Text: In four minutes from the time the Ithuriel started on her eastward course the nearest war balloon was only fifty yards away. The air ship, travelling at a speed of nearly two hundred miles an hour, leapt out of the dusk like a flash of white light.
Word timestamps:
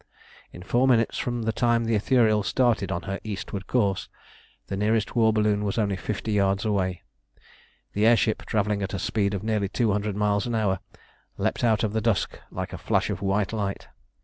In 0.51 0.63
four 0.63 0.87
minutes 0.87 1.19
from 1.19 1.43
the 1.43 1.51
time 1.51 1.85
the 1.85 1.93
Ithuriel 1.93 2.41
started 2.41 2.91
on 2.91 3.03
her 3.03 3.19
eastward 3.23 3.67
course 3.67 4.09
the 4.65 4.75
nearest 4.75 5.15
war 5.15 5.31
balloon 5.31 5.63
was 5.63 5.77
only 5.77 5.95
fifty 5.95 6.31
yards 6.31 6.65
away. 6.65 7.03
The 7.93 8.07
air 8.07 8.17
ship, 8.17 8.43
travelling 8.47 8.81
at 8.81 8.95
a 8.95 8.97
speed 8.97 9.35
of 9.35 9.43
nearly 9.43 9.69
two 9.69 9.91
hundred 9.91 10.15
miles 10.15 10.47
an 10.47 10.55
hour, 10.55 10.79
leapt 11.37 11.63
out 11.63 11.83
of 11.83 11.93
the 11.93 12.01
dusk 12.01 12.39
like 12.49 12.73
a 12.73 12.79
flash 12.79 13.11
of 13.11 13.21
white 13.21 13.53
light. 13.53 13.89